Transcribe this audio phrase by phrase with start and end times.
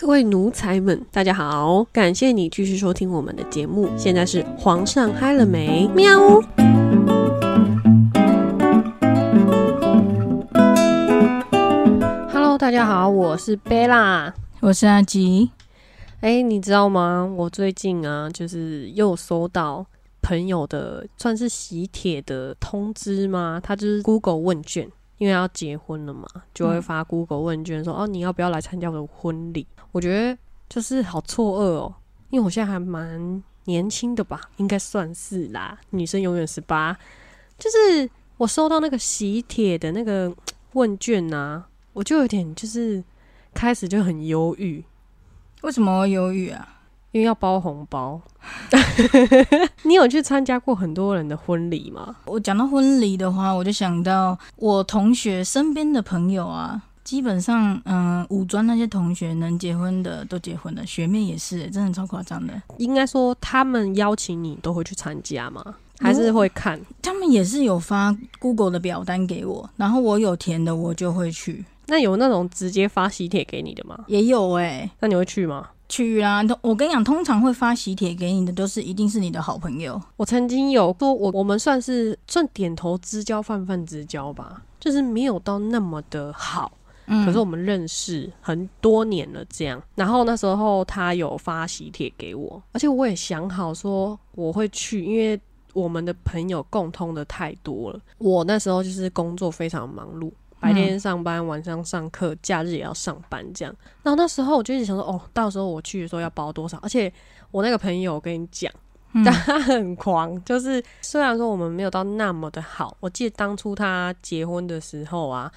[0.00, 1.82] 各位奴才们，大家好！
[1.92, 3.90] 感谢你继续收听我们的节目。
[3.98, 5.88] 现在是皇上嗨了没？
[5.88, 6.40] 喵。
[12.32, 15.50] Hello，大家好，我是贝拉，我是阿吉。
[16.20, 17.28] 哎，你知道吗？
[17.36, 19.84] 我最近啊，就是又收到
[20.22, 23.60] 朋友的算是喜帖的通知吗？
[23.60, 24.88] 他就是 Google 问卷，
[25.18, 30.38] 因为要结婚了嘛，就会发 Google 问卷说：“哦，你要不要来参加我的婚礼？”我觉得
[30.68, 31.94] 就是好错愕哦，
[32.30, 35.78] 因为我现在还蛮年轻的吧，应该算是啦。
[35.90, 36.96] 女生永远十八，
[37.58, 40.32] 就是我收到那个喜帖的那个
[40.72, 43.02] 问卷啊，我就有点就是
[43.52, 44.84] 开始就很忧郁。
[45.62, 46.77] 为什么会忧郁啊？
[47.12, 48.20] 因为要包红包。
[49.84, 52.16] 你有去参加过很多人的婚礼吗？
[52.26, 56.82] 我讲到婚礼的话，我就想到我同学身边的朋友啊。
[57.04, 62.52] 基本上，嗯，五专那些同学能结婚的都结婚了，学妹也是，真的超夸张的。
[62.76, 65.64] 应该说，他们邀请你都会去参加吗？
[66.00, 66.78] 还是会看？
[67.00, 71.64] 他们也是有发 Google 的表单给我，然后我有填的，我就会去。
[71.86, 74.04] 那有那种直接发喜帖给你的吗？
[74.06, 74.90] 也有哎。
[75.00, 75.66] 那你会去吗？
[75.88, 76.42] 去啊！
[76.60, 80.00] 我跟你讲，通常会发喜帖给你的，都是一定是你的好朋友。
[80.16, 86.72] 我曾经有说，我我们算是算点头之交，泛泛之交吧，就是没有到那么的好。
[87.24, 89.82] 可是我们认识很多年了，这样。
[89.94, 95.40] 然后那时候他有发喜帖给我，而且我也想好说我会去，因为
[95.72, 98.00] 我们的朋友共通的太多了。
[98.18, 103.74] 我那时候就是工作非常忙碌，白天上班，晚上上课，假日也要上班，这样。
[104.02, 106.78] 然后那时候我就一直想说，哦，到时候我去的时候要包多少？
[106.82, 107.12] 而且
[107.50, 108.72] 我那个朋友，我跟你讲，
[109.24, 115.50] 他很狂，就是虽然说我们没有到那么的好，我记得当初他结婚的时候啊。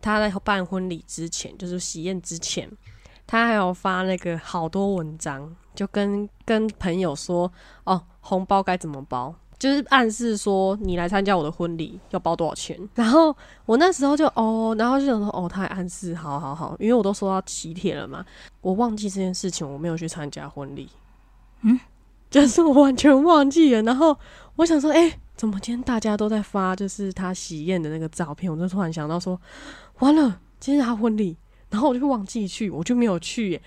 [0.00, 2.70] 他在办婚礼之前，就是喜宴之前，
[3.26, 12.78] 他还有发那个好多文章，就跟跟朋友说哦，红包该怎么包，就是暗示说你来参加我的婚礼要包多少钱。
[12.94, 13.34] 然后
[13.66, 18.24] 我那时候就哦，然后就想说哦，他还暗示好好好，因为我都收到喜帖了嘛，
[18.60, 20.88] 我忘记这件事情，我没有去参加婚礼，
[21.62, 21.78] 嗯，
[22.30, 23.82] 就是我完全忘记了。
[23.82, 24.16] 然后
[24.56, 28.50] 我想说，哎，怎么今天大家都在发就是他喜宴的那个照片？
[28.50, 29.40] 我就突然想到说。
[29.98, 31.36] 完了，今天他婚礼，
[31.70, 33.60] 然后我就忘记去，我就没有去。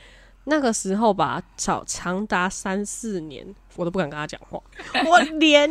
[0.45, 4.59] 那个时候吧，长长达三四年，我都不敢跟他讲话，
[5.07, 5.69] 我连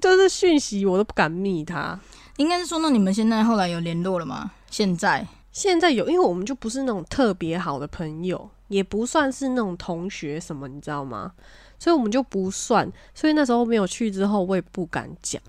[0.00, 1.98] 就是讯息我都不敢密他。
[2.36, 4.52] 应该是说，那你们现在后来有联络了吗？
[4.70, 11.32] 现在现在有，因为我们就不是那种特别好的朋友，也不算是那种同学什么，你知道吗？
[11.78, 12.90] 所以我们就不算。
[13.14, 15.40] 所以那时候没有去之后，我也不敢讲，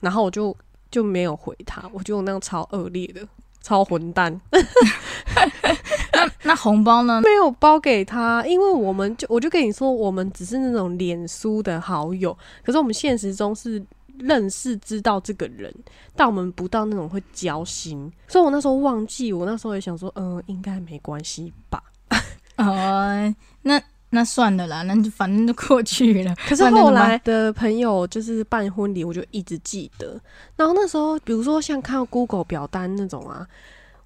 [0.00, 0.56] 然后我就
[0.90, 3.26] 就没有回他，我就那样超恶劣的。
[3.60, 4.38] 超混蛋！
[6.24, 7.20] 那 那红包呢？
[7.22, 13.84] 没有包给他，因为我们就我就跟你说，我们只是那种脸书的好友，可是我们现实中是
[14.18, 15.72] 认识知道这个人，
[16.16, 21.82] 但我们不到那种会交心，所以我那时候忘记，我那时候也想说，嗯，应该没关系吧？
[22.58, 23.80] 哦，那。
[24.10, 26.32] 那算了啦，那就反正就过去了。
[26.48, 30.16] 可是后来的朋友就是办婚礼，我就一直记得。
[30.54, 33.44] 然后那时候，比如说像看 Google 表单那种啊，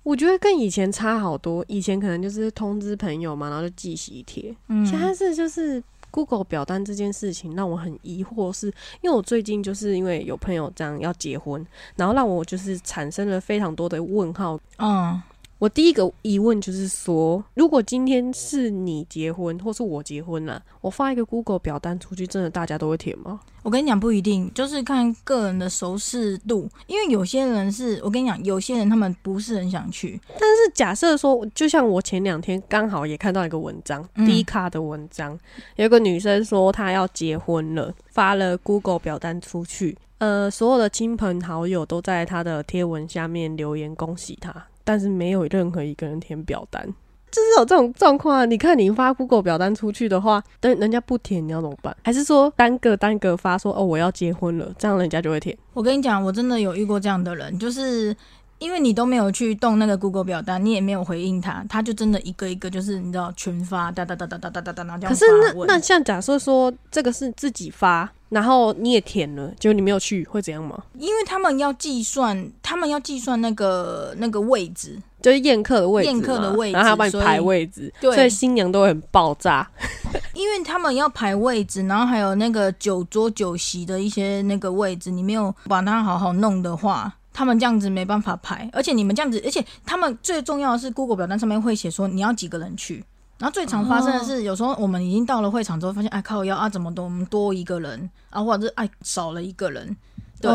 [0.03, 1.65] 我觉得跟以前差好多。
[1.69, 4.55] 以前可能就是通知朋友嘛，然后就寄喜帖。
[4.69, 8.67] 嗯，现在是就是 Google 表单这件事情让我很疑惑，是
[9.03, 11.67] 因为我最近就是因为有朋友这样要结婚，
[11.97, 14.59] 然后让我就是产生了非常多的问号。
[14.79, 15.21] 嗯。
[15.59, 23.41] 我第一个疑问就是说，如果今天是你结婚，或是我结婚了，我发一个 Google 表单出去，真的大家都会填吗？
[23.69, 26.67] 我跟你讲，不一定，就是看个人的熟视度。
[26.87, 30.19] 因为有些人是我跟你讲，有些人他们不是很想去。
[30.27, 35.39] 但是假设说，就像我前两天刚好也看到一个文章，低卡的文章，
[35.77, 44.65] 有个女生说她要结婚了，发了 Google 表单出去，呃，所有的亲朋好友都在她的贴文下面留言恭喜她。
[44.83, 46.89] 但是没有任何一个人填表单，
[47.31, 48.45] 就是有这种状况啊。
[48.45, 51.97] 你看，你发 Google 表单出去的话，等人家不填，你要怎么办？
[52.05, 55.57] 还是说单个单个发，说哦我要结婚了，这样人家就会填？
[55.75, 58.17] 我跟你讲，我真的有遇过这样的人，就是
[58.59, 65.13] 因为你都没有去动那个 Google 表单，你也没有回应他，他就真的一个一个就是你知道群发哒哒哒哒哒哒哒哒这样。
[65.13, 68.11] 可是那那像假设说这个是自己发。
[68.29, 70.79] 然后你也填了，结果你没有去，会怎样吗？
[70.99, 79.67] 因为他们要计算，他们要计算那个那个位置，就是宴客的位置，宴客的位置，然后他帮你排位置，所以新娘都会很爆炸。
[80.35, 88.69] 因为他们要排位置，然后还有那个酒桌酒席的一些那个位置，你没有把它好好弄的话，他们这样子没办法排。
[88.73, 93.05] 而且你们这样子，而且他们最重要的是，Google 表单上面会写说你要几个人去。
[93.39, 99.97] 然后最常发生的是，有时候我们已经到了会场之后，发现哎靠腰啊，怎么多我们多一个人啊，或者是哎少了一个人。
[100.41, 100.51] 对，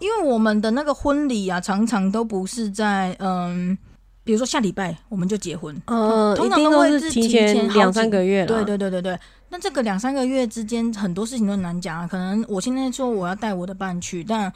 [0.00, 3.76] 因为我们的那个婚礼啊，常常都不是在嗯，
[4.22, 8.46] 比如说下礼拜我们就结婚，嗯，通常都会是提前两三个月。
[8.46, 9.18] 对对对对对。
[9.50, 12.08] 那这个两三个月之间，很多事情都难讲啊。
[12.08, 14.52] 可能我现在说我要带我的伴去，但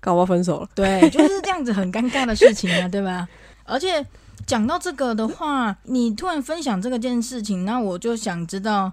[0.00, 0.68] 搞不好分手了。
[0.74, 3.28] 对，就是这样子很尴尬的事情啊， 对吧？
[3.64, 4.04] 而且
[4.46, 8.92] 讲到这个的话，你突然分享这个件事情，那我就想知道，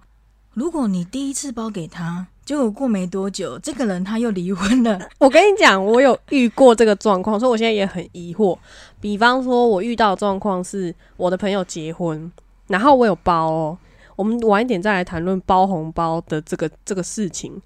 [0.53, 2.27] 如果你第一次包给他。
[2.45, 4.99] 结果过没多久，这个人他又离婚了。
[5.17, 8.55] 我跟你讲，我有遇过这个状况，所以我现在也很疑惑。
[9.01, 12.31] 比方说，我遇到状况是我的朋友结婚，
[12.67, 13.75] 然后我有包哦。
[14.15, 17.59] 我们晚一点再来谈论包红包的这个这个事情。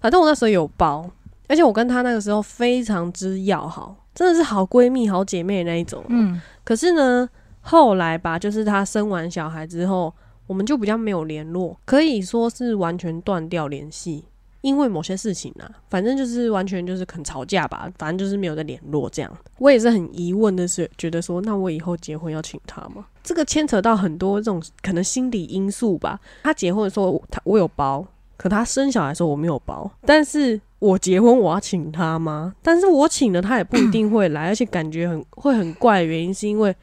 [0.00, 1.10] 反正我那时候有包，
[1.48, 6.04] 而且我跟她那个时候非常之要好，真的是好闺蜜、好姐妹那一种。
[6.08, 6.40] 嗯。
[6.64, 7.28] 可是呢，
[7.60, 10.12] 后来吧，就是她生完小孩之后。
[10.48, 14.24] 我们就比较没有联络，可以说是完全断掉联系，
[14.60, 19.38] 因为某些事情啊，反正就是完全就是可能吵架吧，反正就是没有再联络这样。
[19.58, 23.04] 我也是很疑问的是，觉得说，那我以后结婚要请他吗？
[23.24, 26.20] 这个牵扯到很多这种可能心理因素吧。
[26.44, 28.06] 他结婚的时候，他我有包，
[28.46, 29.90] 可他生小孩的时候我没有包。
[30.04, 32.54] 但是我结婚我要请他吗？
[32.62, 36.74] 但是我请了他也不一定会来， 而且感觉很会很怪原因是因为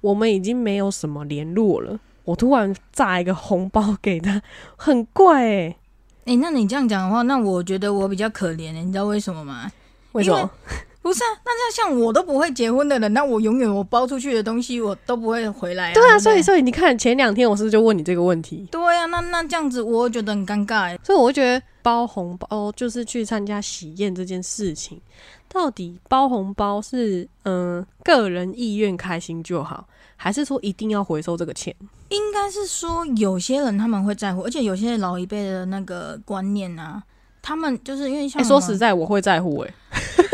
[0.00, 1.98] 我们已经没有什么联络了。
[2.24, 4.42] 我突然炸一个红包给他，
[4.76, 5.76] 很怪哎
[6.26, 9.72] 哎，那你这样讲的话，那我觉得我比较可怜哎，你知道为什么吗？
[10.12, 10.50] 为什么？
[11.08, 15.94] 不是啊，那像像我都不会结婚的人，那我永远我包出去的东西我都不会回来。
[15.94, 18.68] 对啊，所以所以你看前两天我是不是就问你这个问题？
[18.70, 25.00] 对啊，那那这样子我觉得很尴尬哎，所以我觉得包红包就是去参加喜宴这件事情，
[25.48, 29.88] 到底包红包是嗯个人意愿开心就好。
[30.14, 31.74] 还是说一定要回收这个钱？
[32.10, 37.02] 应该是说有些人他们会在乎，而且有些老一辈的那个观念啊，
[37.40, 39.72] 他们就是因为像说实在，我会在乎哎。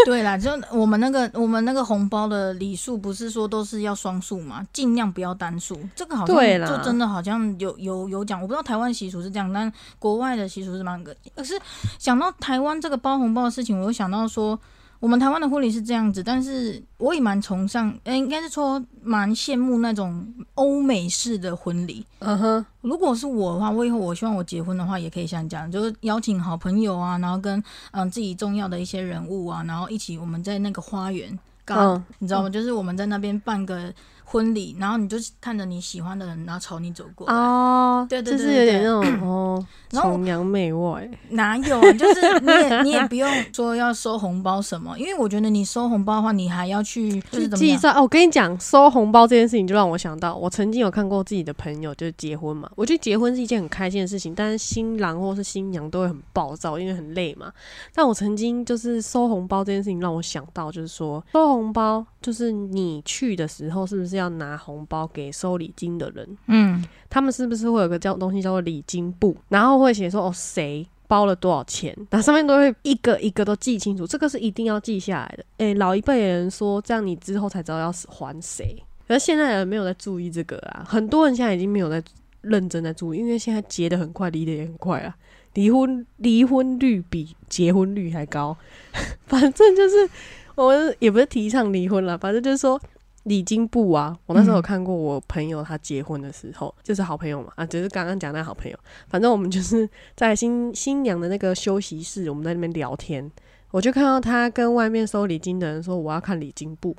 [0.06, 5.78] 对啦，就我们那个我们那个红包的礼数不是说都是要双数嘛，尽量不要单数。
[5.96, 6.36] 这个好像
[6.66, 11.14] 就真的好像有有有讲，我不知道台湾习俗是这样，但国外的习俗是蛮个。
[11.34, 11.58] 可是
[11.98, 14.58] 想到台湾这个包红包的事情，我又想到说。
[15.04, 22.02] 我们台湾的婚礼是这样子，但是我也蛮崇尚，呃，应该是说蛮羡慕那种欧美式的婚礼。
[22.20, 32.48] 嗯哼，如果是我的话，我以后我希望我结婚的话，也可以像这样，就是邀请好朋友啊，然后跟嗯自己重要的一些人物啊，然后一起我们在那个花园，嗯，你知道吗？
[32.48, 33.92] 就是我们在那边办个。
[34.24, 37.34] 婚礼，然后你就看着你喜欢的人，然后朝你走过来。
[37.34, 41.08] 哦，对对对，就是有点那种哦， 崇洋媚外。
[41.30, 41.92] 哪有？
[41.92, 47.94] 就是你也你也不用说要收红包什么，因为我觉得你收红包的话，你还要去就是计算。
[47.94, 52.68] 哦，我跟你讲，收红包这件事情就让我想到，我曾经有看过自己的朋友就是结婚嘛。
[52.74, 57.52] 我觉得结婚是一件很开心的事情，但是新郎或是新娘都会很暴躁，因为很累嘛。
[57.94, 64.24] 但我曾经就是收红包这件事情让我想到，就是说收红包就是你去的时候是不是要？
[64.34, 75.44] 拿红包给收礼金的人，嗯，他们是不是会有个叫东西叫做礼金簿，然后会写说哦谁包了多少钱，那上面都会一个一个都记清楚，这个是一定要记下来的。
[75.58, 82.02] 诶，老一辈人说这样你之后才知道要还谁，而现在人没有在注意这个啊，很多人现在已经没有在
[82.40, 85.14] 认真在注意，因为现在结的很快，离的也很快啊，
[85.52, 88.56] 离婚离婚率比结婚率还高，
[89.26, 90.10] 反正就是
[90.54, 92.80] 我们也不是提倡离婚了，反正就是说。
[93.24, 98.76] 礼金簿啊，我那时候有看过我朋友他结婚的时候，就是好朋友嘛啊，就是刚刚讲那好朋友，
[99.08, 103.32] 反正我们就是在新新娘的那个休息室，我们在那边聊天，
[103.70, 106.94] 我就看到他跟外面收礼金的人说我要看礼金簿，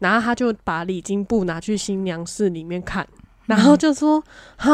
[0.00, 3.08] 然后他就把礼金簿拿去新娘室里面看，
[3.46, 4.22] 然后就说
[4.58, 4.68] 啊，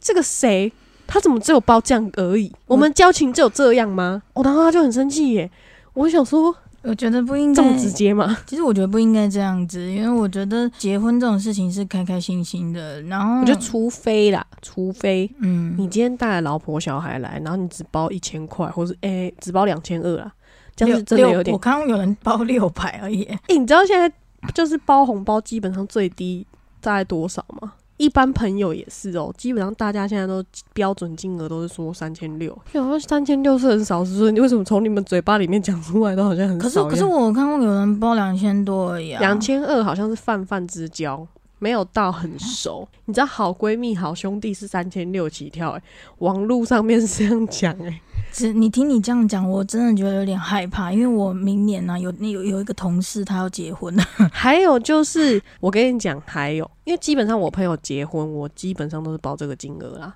[0.00, 0.72] 这个谁，
[1.06, 2.50] 他怎么只有包这样而已？
[2.64, 4.22] 我们交情只有这样吗？
[4.32, 5.50] 我然后他就很生气耶，
[5.92, 6.56] 我想说。
[6.82, 8.38] 我觉得不应该这么直接吗？
[8.46, 13.02] 其实我觉得不应该这样子，因为我觉得结婚这种事情是开开心心的。
[13.02, 20.32] 然后我觉得，除非啦，除非，嗯，你今天带了老婆小孩来，然后你只包一千块，或者诶只包两千二啦，
[20.76, 21.52] 这样子真的有点。
[21.52, 23.24] 我刚刚有人包六百而已。
[23.24, 24.10] 哎，你知道现在
[24.54, 26.46] 就是包红包基本上最低
[26.80, 27.72] 大概多少吗？
[27.98, 36.84] 一般朋友也是哦，基本上大家现在都标准金额都是说三千六，有时候三千六是很少，是说你为什么从你们嘴巴里面讲出来都好像很少？
[36.84, 41.26] 可是可是我看过有人包两千多而已啊，两千二好像是泛泛之交，
[41.58, 42.88] 没有到很熟。
[43.04, 45.82] 你知道，好闺蜜、好兄弟是三千六起跳，哎，
[46.18, 48.00] 网络上面是这样讲，哎。
[48.32, 53.96] 只你听你这样讲，我真的觉得有点害怕，因为我明年呢有有有一个同事他要结婚。
[54.32, 60.14] 还有就是，我跟你讲，还有，因为基本上我朋友结婚，我基本上都是包这个金额啦，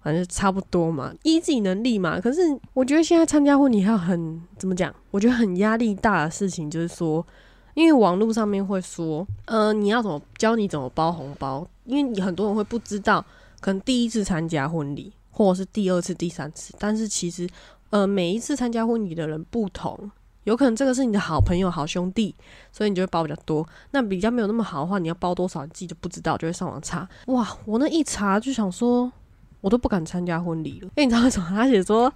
[0.00, 2.20] 反正差不多嘛，依自己能力嘛。
[2.20, 2.40] 可是
[2.74, 4.94] 我觉得现在参加婚礼还有很怎么讲？
[5.10, 7.26] 我觉得很压力大的事情就是说，
[7.74, 11.66] 因为网络上面会说，呃，你要怎么教你怎么包红包？
[11.84, 13.24] 因为你很多人会不知道，
[13.60, 15.12] 可能第一次参加婚礼。
[15.36, 17.46] 或者是第二次、第三次，但是其实，
[17.90, 20.10] 呃，每一次参加婚礼的人不同，
[20.44, 22.34] 有可能这个是你的好朋友、好兄弟，
[22.72, 23.68] 所以你就会包比较多。
[23.90, 27.06] 那比较没有那么好的话，你要包多少，你自己就不知道，就会上网查。
[27.26, 29.12] 哇，我那一查就想说，
[29.60, 30.88] 我都不敢参加婚礼了。
[30.96, 31.46] 因为你知道为什么？
[31.50, 32.10] 他写说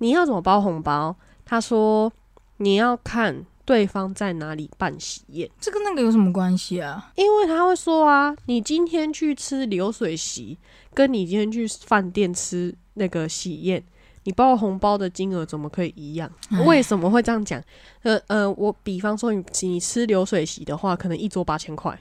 [0.00, 1.16] 你要怎么包红包？
[1.46, 2.12] 他说
[2.58, 3.46] 你要看。
[3.66, 5.50] 对方在哪里办喜宴？
[5.60, 7.10] 这跟那个有什么关系啊？
[7.16, 10.56] 因为他会说啊，你今天去吃流水席，
[10.96, 13.84] 跟你今天去饭店吃那个喜宴，
[14.24, 16.30] 你包红包的金额怎么可以一样？
[16.64, 17.62] 为什么会这样讲？
[18.02, 22.00] 呃呃，我比方说你你吃流水席的话，可能一桌八千块，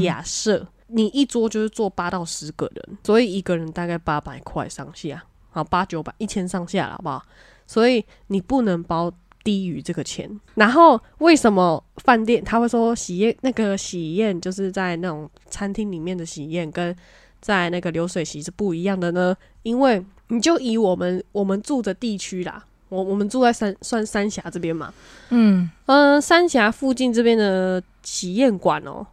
[0.00, 7.20] 假设你一桌就是坐八到十个人，所以一个人大概八百块上下，好八九百一千上下了，好不好？
[7.66, 9.12] 所以你不能包。
[9.44, 16.94] 低于这个钱，然后为什么饭店他会说喜宴那个喜宴就是在那种餐厅里面的喜宴跟
[17.40, 19.36] 在那个流水席是不一样的呢？
[19.62, 24.92] 因为你就以我们我们住的地区啦，我我们住在三算三峡这边嘛，
[25.30, 29.06] 嗯嗯，三峡附近这边的喜宴馆哦，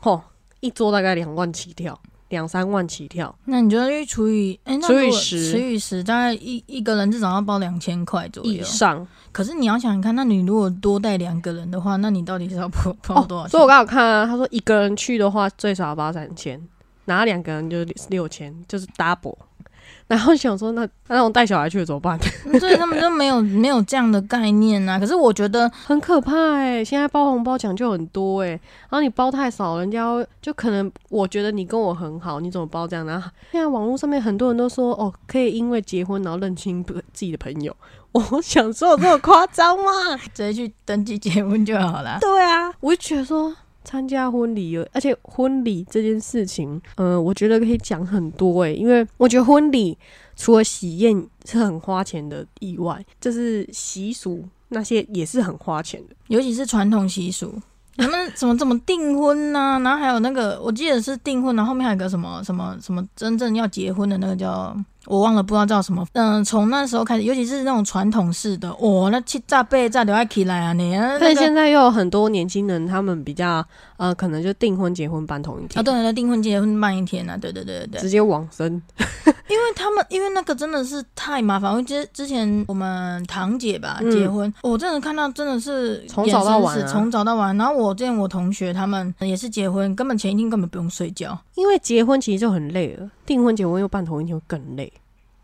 [0.00, 0.22] 吼，
[0.60, 1.98] 一桌大概两万起跳。
[2.28, 9.06] 两三万起跳，那你觉得去除以哎，除以十，除以十，大概一一个人至少要包两千块左右以上。
[9.32, 13.48] 可是你要想想看，那你如果多带两个人的话，那你到底是要包包多少？
[13.48, 16.58] 所以我刚好看啊，他说一个人去的话最少要包三千，
[17.06, 17.78] 拿两个人就
[18.08, 19.36] 六千，就是 double。
[20.06, 22.18] 然后想说，那那我带小孩去怎么办？
[22.60, 24.98] 所以他们都没有 没有这样的概念啊。
[24.98, 30.04] 可是我觉得很可怕哎，现在包红包讲究很多哎，然后你包太少，人家
[30.40, 33.06] 就可能我觉得你跟我很好，你怎么包这样？
[33.06, 37.74] 然后现在网络上面很多人都说哦，可以因为结婚然后认清自己的朋友。
[38.12, 40.16] 我想说有这么夸张吗？
[40.34, 42.18] 直接去登记结婚就好了。
[42.20, 43.54] 对啊，我就觉得说。
[43.84, 49.96] 参加婚礼，而且婚礼这件事情，嗯，我觉得可以讲很多诶，因为我觉得婚礼
[50.36, 57.54] 除了喜宴是很花钱的以外，就是习俗那些也是很花钱的，尤其是传统习俗，
[57.96, 59.80] 他们怎么怎么订婚呢？
[59.82, 64.76] 然后还有那个，我记得是订婚，然后后面还有个什么什么什么真正要结婚的那个叫。
[65.06, 66.06] 我忘了，不知道叫什么。
[66.12, 70.72] 嗯，从那时候开始，尤其是那种传统式的，哦，那七炸背炸留爱起来啊！
[70.72, 73.64] 你，但现在又有很多年轻人，他们比较
[73.96, 78.80] 呃，可能就订婚结婚办同一天啊，对对，订婚结婚办一天啊，对对对对对，直接往生。
[79.48, 81.70] 因为他们，因为那个真的是太麻烦。
[81.70, 87.54] 我记得之前我们堂姐吧结婚，我真的看到真的是从早到晚，从早到晚。
[87.58, 94.92] 然后我见我同学他们也是结婚，根本前一天根本不用睡觉，因为结婚其实就很累了，订婚结婚又办同一天会更累。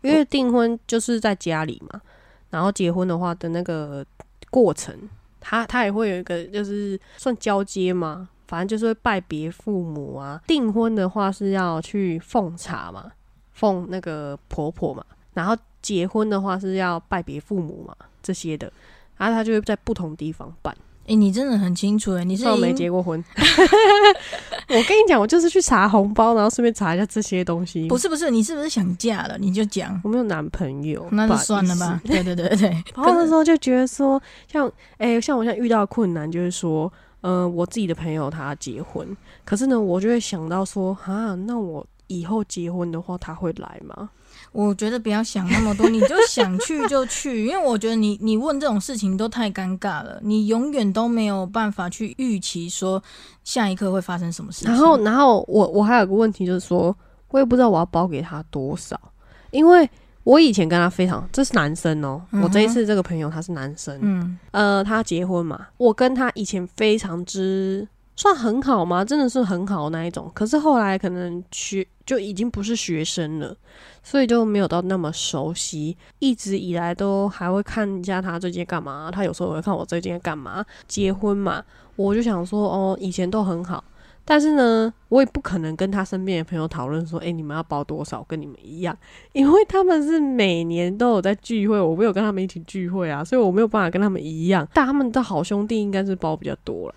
[0.01, 2.01] 因为订婚就是在家里嘛，
[2.49, 4.05] 然后结婚的话的那个
[4.49, 4.97] 过程，
[5.41, 10.41] 他他也会有一个就是算交接嘛，反正就是会拜别父母啊。
[10.47, 13.11] 订婚的话是要去奉茶嘛，
[13.51, 18.71] 奉那个婆婆嘛，然后结婚的话是要拜别父母嘛这些的，
[19.17, 20.73] 然后他就会在不同地方办。
[21.09, 23.21] 哎，你真的很清楚哎，你是没结过婚。
[24.69, 27.87] 我跟你讲，我就是去查红包，然后顺便查一下这些东西。
[27.87, 29.35] 不是不是，你是不是想嫁了？
[29.39, 31.99] 你就讲我没有男朋友，那就算了吧。
[32.05, 32.69] 对对对对。
[32.95, 39.07] 然后那时候就觉得说，像哎，像我现在遇到困难，就是说，嗯，我自己的朋友他结婚，
[39.43, 44.09] 可是呢，我就会想到说，啊，那我以后结婚的话，他会来吗？
[44.51, 53.01] 我觉得不要想那么多，你就想去就去，因为我觉得你 你问这种事情都太尴尬了，你永远都没有办法去预期说
[53.43, 54.69] 下一刻会发生什么事情。
[54.69, 56.95] 然后，然后我我还有个问题就是说，
[57.29, 58.99] 我也不知道我要包给他多少，
[59.51, 59.87] 因为
[60.23, 67.87] 我以前跟他非常，这是男生哦，我这一次这个朋友他是男生，嗯，呃，他结婚嘛，我跟他以前非常之。
[68.19, 69.05] 算很好吗？
[69.05, 70.29] 真的是很好那一种。
[70.35, 73.55] 可是后来可能学就已经不是学生了，
[74.03, 75.95] 所以就没有到那么熟悉。
[76.19, 80.65] 一直以来都还会看一下他最近干嘛，他有时候也会看我最近干嘛。
[80.85, 81.63] 结婚嘛，
[81.95, 83.81] 我就想说哦，以前都很好，
[84.25, 88.93] 但是呢，我也不可能跟他身边的朋友讨论说，哎，你们要包多少，跟你们一样，
[89.31, 94.67] 因为他们是每年都有在聚会，我没有跟他们一起聚会啊，所以我没有办法跟他们一样。
[94.73, 96.95] 但他们的好兄弟应该是包比较多了。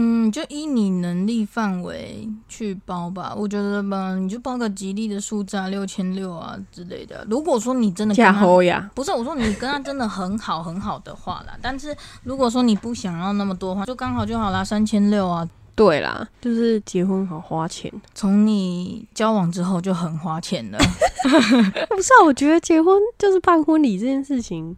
[0.00, 3.34] 嗯，就依你能力范围去包吧。
[3.36, 7.26] 我觉得吧，你就包个吉利的数字啊，六千六啊之类的。
[7.28, 11.58] 如果说你真的加厚呀，不是我说你跟他真的很好 很好的话啦。
[11.60, 15.48] 但是如果说你不想要那么多话，就刚好就好啦，三千六啊。
[15.74, 20.78] 对啦，就是结婚好花钱，从你交往之后就很花钱了。
[21.90, 24.76] 不是啊，我觉得结婚就是办婚礼这件事情。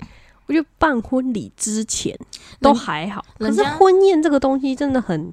[0.50, 2.19] 我觉得办婚礼之前
[2.61, 5.33] 都还好，可是婚宴这个东西真的很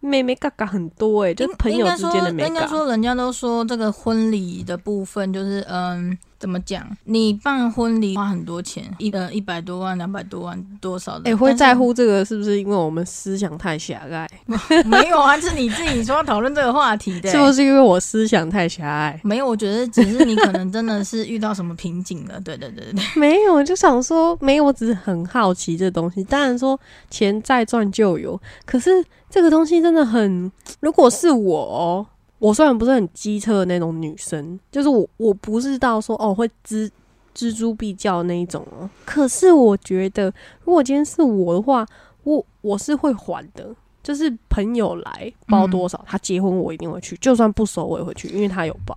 [0.00, 6.18] 妹妹嘎嘎很多哎，就是朋友之间的妹应该说，人家都说这个婚礼的部分就是嗯。
[6.40, 6.84] 怎么讲？
[7.04, 11.30] 你办婚礼花很多钱，一呃一百多万、两百多万，多少的？
[11.30, 12.58] 哎，会在乎这个是不是？
[12.58, 14.26] 因为我们思想太狭隘？
[14.86, 17.30] 没有啊，是你自己说要讨论这个话题的。
[17.30, 19.20] 是不是因为我思想太狭隘？
[19.22, 22.40] 没有，我觉得只是你可能真的是遇到什么瓶颈了。
[22.40, 26.24] 对对对对， 没有，就想说没有，我只是很好奇这东西。
[26.24, 26.80] 当然说
[27.10, 32.06] 钱再赚就有，可是这个东西真的很，如果是我。
[32.40, 36.90] 我虽然不是很机车的那种女生，就是我我不知道说哦会蜘
[37.36, 38.90] 蜘蛛必较那一种哦。
[39.04, 40.24] 可是我觉得，
[40.64, 41.86] 如果今天是我的话，
[42.24, 43.72] 我我是会还的。
[44.02, 48.96] 就是朋友来包多少，他结婚我一定会去，就算不熟我也会去，因为他有包。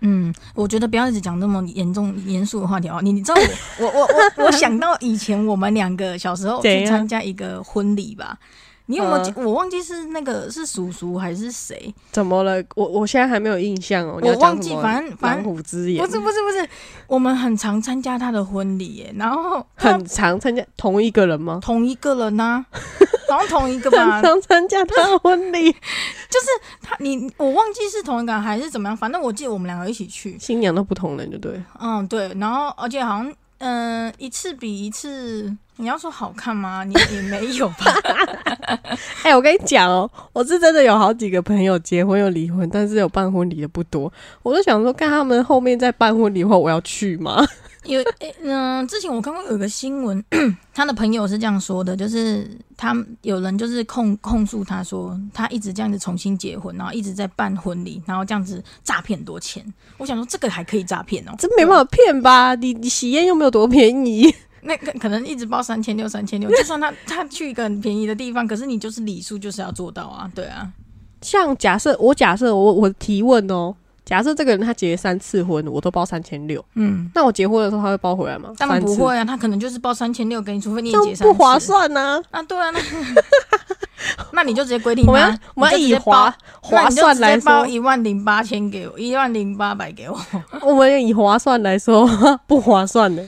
[0.00, 3.00] 嗯，我觉得不要一直讲那么严重严肃的话题哦。
[3.02, 3.40] 你你知道
[3.80, 8.38] 我 我我我我想到以前我们两个小时候去参加一个婚礼吧。
[8.86, 9.32] 你有没有？
[9.36, 11.94] 我忘记是那个是叔叔还是谁？
[12.12, 12.62] 怎么了？
[12.74, 14.18] 我我现在还没有印象哦。
[14.22, 16.68] 我忘记，反正反正虎之言不是不是不是，
[17.06, 19.14] 我们很常参加他的婚礼耶。
[19.16, 21.58] 然后 很常参加同一个人吗？
[21.62, 22.64] 同一个人呢？
[23.26, 24.20] 好像同一个吧？
[24.22, 25.72] 常参加他的婚礼，
[26.28, 26.46] 就是
[26.82, 28.96] 他你我忘记是同一个还是怎么样？
[28.96, 31.60] 反正我记得我们两个一起去，新娘都不同人，就对。
[31.80, 32.30] 嗯，对。
[32.38, 35.56] 然后而且好像嗯一次比一次。
[35.76, 36.84] 你要说好看吗？
[36.84, 37.86] 你 也没有吧？
[39.24, 44.12] 哎，我跟你讲哦，我是真的有好几个朋友结婚又离婚，但是有办婚礼的不多。
[44.44, 47.44] 我就想说，看他们后面在办婚礼后，我要去吗？
[47.84, 48.00] 有，
[48.42, 50.22] 嗯，之前我看过有一个新闻，
[50.72, 59.64] 他的朋友是这样说的，就是他有人就是控控诉他说，他一直这样子重新结婚，然后一直在办婚礼，然后这样子诈骗多钱。
[59.98, 61.32] 我想说，这个还可以诈骗哦？
[61.38, 62.54] 这没办法骗吧？
[62.54, 64.34] 你你喜宴又没有多便宜。
[64.66, 70.72] 那可可能一直报三千六三千六，就算他他去一个很便宜的地方，可是你就是礼数就是要做到啊，对啊。
[71.20, 78.52] 像假设我假设我我提问哦，假设这个人他结三次婚，我都包三千六，嗯，那我结婚的时候他会包回来吗？
[78.58, 82.22] 当然不会啊，他可能就是包三千六给你，除非你也结三次，不划算呢。
[82.30, 82.80] 啊，对啊，那
[84.32, 90.20] 那你就直接规定我们，我们以划划算来包一万零八千给我，一万零八百给我，
[90.60, 92.06] 我们以划算来说
[92.46, 93.26] 不划算的。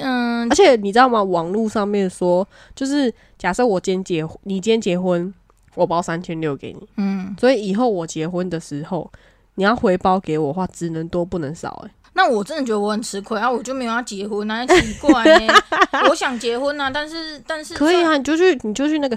[0.00, 1.22] 嗯，而且你知道吗？
[1.22, 5.32] 网络上面说，就是假设我今天结，你今天结婚，
[5.74, 9.10] 我包三千六给你，嗯，所以以后我结婚的时候，
[9.58, 13.50] 你要回包给我的话，只能多不能少，哎，那我真的觉得我很吃亏啊！
[13.50, 15.24] 我就没有要结婚啊，奇怪，
[16.08, 19.16] 我想结婚啊，但是但是可以啊，你就去你就去那个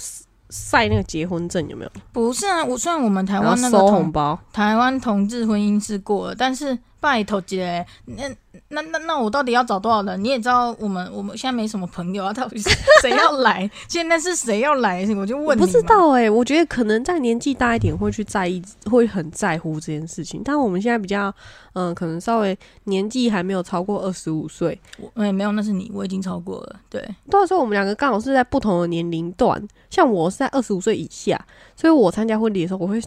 [0.49, 1.91] 晒那个结婚证有没有？
[2.11, 6.77] 不是啊，我虽然我们台湾那个收红包，台湾同志婚姻是过了，但是。
[7.01, 8.29] 拜托姐，那
[8.71, 10.23] 那那那我到底要找多少人？
[10.23, 12.69] 你也知道，我们我们现在没什么朋友啊，到底是
[13.03, 13.69] 谁要来？
[13.87, 15.05] 现在是谁要来？
[15.15, 15.57] 我就问。
[15.57, 20.41] 不知道哎，我觉得可能在年纪大一点会去在意，会很在乎这件事情。
[20.43, 21.33] 但我们现在比较，
[21.73, 24.79] 嗯，可能稍微年纪还没有超过二十五岁。
[25.15, 26.79] 哎，没有，那是你，我已经超过了。
[26.89, 29.61] 对，到时候我们两个刚好是在不同的年龄段。
[29.89, 31.39] 像我是在二十五岁以下，
[31.75, 33.01] 所以我参加婚礼的时候，我会，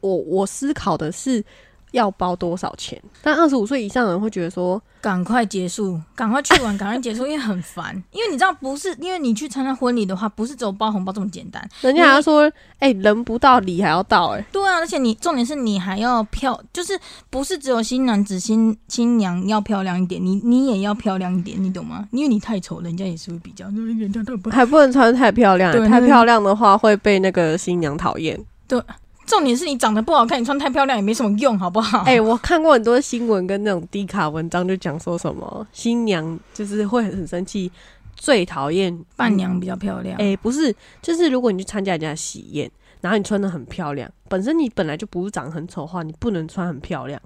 [0.00, 1.44] 我我思考的是。
[1.92, 3.00] 要包多少钱？
[3.22, 7.94] 但二十五岁以上的人会觉得说，赶快结束，赶快去玩，赶快结束，因为很烦。
[8.12, 11.66] 因为你知道，不是因为你去参加婚礼的话，不是只有包红包这么简单。
[11.80, 14.44] 人家还要说，哎，人不到礼还要到，哎。
[14.52, 16.98] 对啊，而且你重点是你还要漂，就是
[17.30, 22.08] 不是只有新郎子新新娘要漂亮一点，你你也要漂亮一点，你懂吗？
[22.12, 28.38] 因为你太丑，人家也是会比较， 人家不还不能穿太漂亮，太漂亮的话会被那个新娘讨厌。
[28.66, 28.80] 对。
[29.28, 32.00] 重点是你长得不好看，你穿太漂亮也没什么用，好不好？
[32.04, 37.70] 哎，我看过很多新闻跟那种低卡文章，就讲说什么新娘就是会很生气，
[38.16, 40.16] 最讨厌伴娘比较漂亮。
[40.18, 47.20] 哎，不是，就是如果你去参加人家喜宴，然后你穿的很漂亮，本身你本来就不是长得很丑的话，你不能穿很漂亮，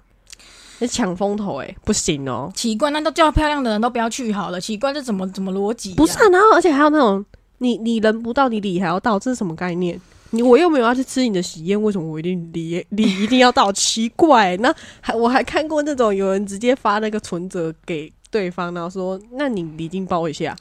[0.81, 2.51] 你抢风头哎，不行哦。
[2.55, 4.61] 奇怪，那都叫漂亮的人都不要去好了。
[4.61, 5.95] 奇怪，这怎么怎么逻辑？
[5.95, 7.25] 不是，啊然后而且还有那种
[7.59, 10.01] 你你人不到，你礼还要到，这是什么概念？
[10.33, 13.73] 你我又没有要去吃你的喜宴，为什么我一定礼礼一定要到？
[13.73, 20.57] 奇怪，那还我还看过那种有人直接发那个存折给对方，然后说：“那你礼金包一下。”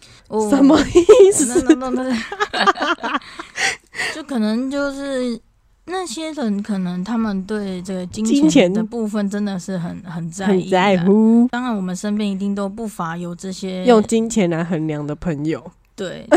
[0.50, 1.62] 什么意思？
[4.16, 5.40] 就可能就是
[5.86, 11.48] 那些人，可能他们对这个金钱的部分真的是很很在意，在乎。
[11.52, 15.64] 当然，我们身边一定都不乏有这些用金钱来衡量的朋友。
[15.96, 16.28] 对，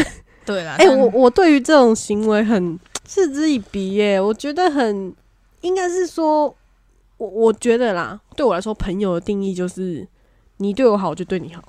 [0.45, 0.77] 对啦。
[0.79, 4.21] 哎，我我对于这种行为很嗤之以鼻耶。
[4.21, 5.15] 我觉得很
[5.61, 6.55] 应该是说，
[7.17, 10.07] 我我觉得啦，对我来说，朋友的定义就是
[10.57, 11.63] 你对我好，我就对你好。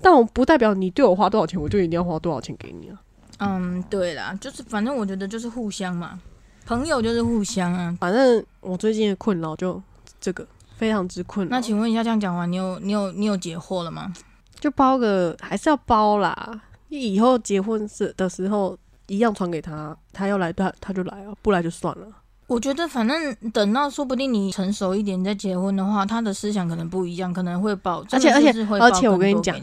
[0.00, 3.00] 但我不代表你对我花多少钱，我就一定要花多少钱给你啊。
[3.38, 6.18] 嗯，对啦，就是反正我觉得就是互相嘛，
[6.66, 7.96] 朋友就是互相啊。
[8.00, 9.80] 反正我最近的困扰就
[10.20, 11.50] 这个非常之困扰。
[11.50, 14.12] 那请问一下，这样讲完，你有你有你有解惑了吗？
[14.60, 22.06] 就包个还是要包啦，以后结婚是的时候一样传给他，他要来他他就来啊，不来就算了。
[22.46, 29.56] 我觉得反正等到说不定你成熟一点再结婚的话，他的思想可能不一样，可能会保，而且而且而且我跟你讲。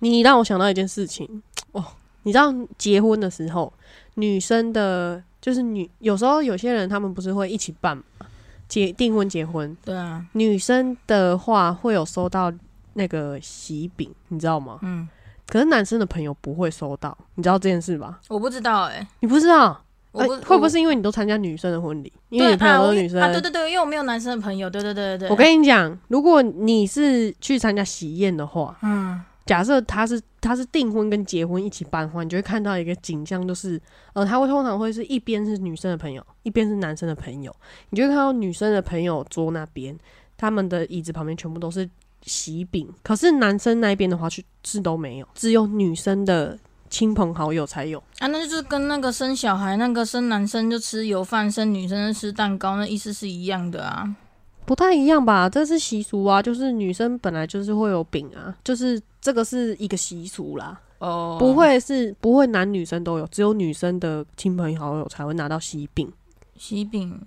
[0.00, 1.84] 你让我想到一件事情哦，
[2.22, 3.72] 你知道结婚的时候，
[4.14, 8.00] 女生的，就是女，有时候有些人他们不是会一起办
[8.68, 9.76] 结订婚结婚？
[9.84, 12.52] 对啊，女生的话会有收到
[12.94, 14.78] 那个喜饼，你知道吗？
[14.82, 15.08] 嗯，
[15.48, 18.20] 可是男生的朋友不会收到，你知道这件事吧？
[18.28, 19.82] 我不知道哎，你不知道？
[20.12, 22.12] 我会不会是因为你都参加女生的婚礼？
[22.30, 23.30] 因为你朋友都是女生啊？
[23.32, 24.68] 对对对，因为我没有男生的朋友。
[24.68, 25.30] 对对对对对。
[25.30, 29.20] 我跟你讲，如果你是去参加喜宴的话，嗯。
[29.46, 33.80] 假设他是他是订婚跟结婚一起办的话，你就会看到一个景象，就是
[34.12, 37.54] 呃，他会通常会是一边是女生的朋友，一边是男生的朋友。
[37.88, 39.96] 你就会看到女生的朋友桌那边，
[40.36, 41.88] 他们的椅子旁边全部都是
[42.22, 46.58] 喜饼，可是男生那边的话，是是都没有，只有女生的
[46.90, 48.26] 亲朋好友才有啊。
[48.26, 54.16] 那就是跟那个生小孩，那个生男生就吃油饭，生女生吃蛋糕，那意思是一样的啊。
[54.66, 55.48] 不太一样吧？
[55.48, 60.78] 这是习俗啊，就是女生本来就是会有饼啊，就是这个是一个习俗啦。
[60.98, 66.12] 哦，不会是不会男女生都有，只有女生的亲朋好友才会拿到喜饼。
[66.56, 67.18] 喜饼，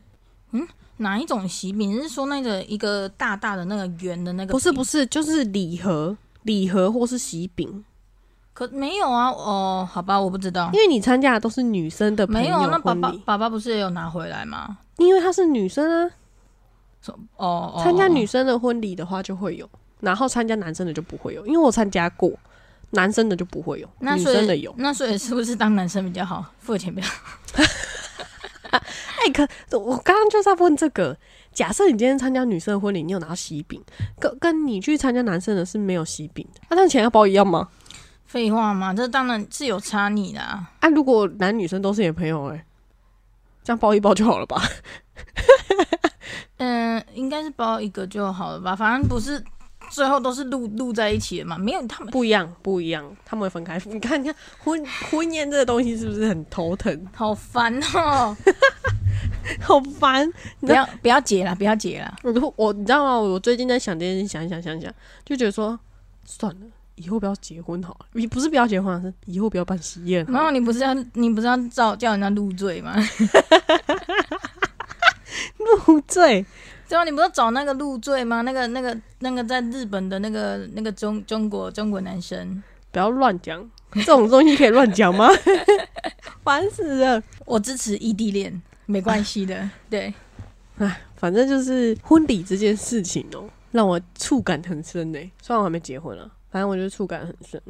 [0.51, 0.67] 嗯，
[1.01, 2.01] 哪一种喜饼？
[2.01, 4.51] 是说那个一个大大的那个圆的那个？
[4.51, 7.83] 不是不是，就是礼盒，礼盒或是喜饼。
[8.53, 9.29] 可没有啊？
[9.29, 14.77] 哦，好吧，我不知道，因为你参加的都是女生的朋友没有，那爸爸爸爸不是也有拿回来吗？
[14.97, 16.11] 因为她是女生啊。
[17.37, 19.67] 哦，参加女生的婚礼的话就会有，
[20.01, 22.31] 然后参加男生的就不会有，因为我参加过
[22.91, 24.71] 男生的就不会有，那女生的有。
[24.77, 27.07] 那所以是不是当男生比较好，付钱比较？
[28.77, 31.17] 哎，可我刚刚就在问这个，
[31.51, 33.81] 假设你今天参加女生的婚礼，你有拿喜饼，
[34.19, 37.67] 跟跟你去参加男生的是没有喜饼的，那那钱要包一样吗？
[38.25, 40.71] 废话嘛，这当然是有差你的啊。
[40.93, 42.65] 如果男女生都是你的朋友，哎，
[43.63, 44.61] 这样包一包就好了吧？
[46.57, 49.43] 嗯，应该是包一个就好了吧，反正不是
[49.91, 53.79] 最后都是录录在一起的嘛，没有他们不一样，不一样，他们会分开。
[53.85, 57.07] 你看，你看婚婚宴这个东西是不是很头疼？
[57.13, 58.35] 好烦哦，
[59.61, 60.31] 好烦！
[60.61, 62.15] 不要不要结了，不要结了。
[62.23, 63.19] 我我你知道吗？
[63.19, 64.91] 我最近在想这件事，想一想想想，
[65.25, 65.77] 就觉得说
[66.25, 66.61] 算了，
[66.95, 68.05] 以后不要结婚好了。
[68.13, 70.25] 你不是不要结婚，是以后不要办喜宴。
[70.29, 72.95] 然后你不是要你不是要叫叫人家入赘吗？
[75.85, 76.45] 入赘，
[76.91, 78.41] 对啊，你不是找那个入赘吗？
[78.41, 85.29] 那个、那个、那个在日本的那个、那个中中国中国男生，不要乱讲，这种东西可以乱讲吗？
[86.43, 87.23] 烦死了！
[87.45, 89.69] 我支持异地恋，没关系的。
[89.89, 90.13] 对，
[90.79, 95.19] 哎，反正就是婚礼这件事情哦，让我触感很深呢。
[95.41, 97.61] 虽然我还没结婚啊，反正我觉得触感很深，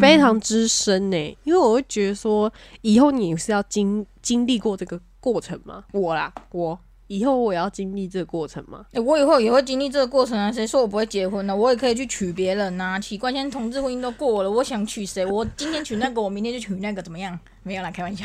[0.00, 1.36] 非常之深呢。
[1.44, 5.84] 因为我会觉得说，以后你是要经经历过这个过程吗？
[5.92, 6.78] 我啦，我。
[7.10, 8.86] 以后我也要经历这个过程吗？
[8.92, 10.52] 哎我以后也会经历这个过程啊！
[10.52, 11.54] 谁说我不会结婚呢？
[11.54, 13.00] 我也可以去娶别人呐！
[13.00, 15.26] 奇怪，现在同志婚姻都过了，我想娶谁？
[15.26, 17.36] 我今天娶那个，我明天就娶那个，怎么样？
[17.64, 18.24] 没有啦，开玩笑。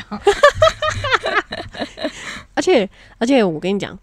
[2.54, 3.98] 而 且而且，我跟你讲，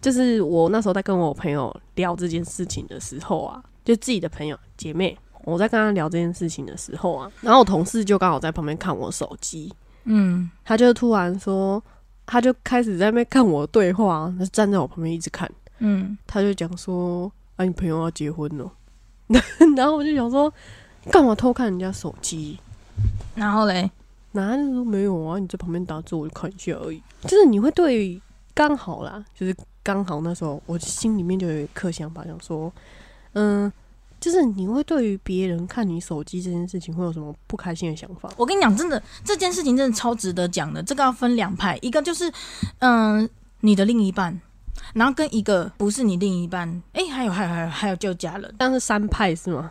[0.00, 9.70] 就是我那时候在跟我朋友聊这件事情的时候啊，就自己的朋友姐妹，我在跟他聊这件事情的时候啊，然后我同事就刚好在旁边看我手机，
[10.04, 11.82] 嗯，他就突然说。
[12.30, 15.50] 他就开始在那边看我对话，他站在我旁边一直看。
[15.80, 18.70] 嗯，他就讲说：“啊，你朋友要结婚了。
[19.76, 20.52] ”然后我就想说
[21.10, 22.56] ：“干嘛偷看人家手机？”
[23.34, 23.90] 然后嘞，
[24.32, 25.40] 哪里都没有啊！
[25.40, 27.02] 你在旁边打字，我就看一下而已。
[27.22, 28.20] 就是你会对
[28.54, 32.72] 刚好啦，就是刚好那时候我心里面就有一颗想法，想说
[33.34, 33.72] ：“嗯。”
[34.20, 38.30] 就是你会对于别人看你手机这件事情会有什么不开心的想法？
[38.36, 40.82] 我跟你讲，真的这件事情真的超值得讲的。
[40.82, 42.30] 这个要分两派，一个就是
[42.80, 43.28] 嗯
[43.60, 44.38] 你的另一半，
[44.94, 46.82] 然后跟一个不是你另一半。
[46.92, 49.70] 哎，还有还有还有还有就家人，但是三派是吗？